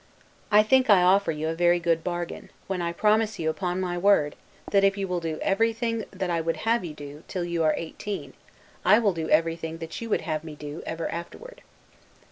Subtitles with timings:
[0.49, 3.99] I think I offer you a very good bargain, when I promise you, upon my
[3.99, 4.35] word,
[4.71, 7.75] that if you will do everything that I would have you do, till you are
[7.77, 8.33] eighteen,
[8.83, 11.61] I will do everything that you would have me do ever afterward.